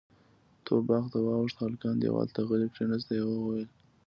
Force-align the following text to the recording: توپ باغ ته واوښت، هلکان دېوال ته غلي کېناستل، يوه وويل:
توپ 0.63 0.81
باغ 0.87 1.05
ته 1.13 1.19
واوښت، 1.25 1.57
هلکان 1.63 1.95
دېوال 1.97 2.27
ته 2.35 2.41
غلي 2.49 2.67
کېناستل، 2.75 3.13
يوه 3.21 3.35
وويل: 3.39 3.69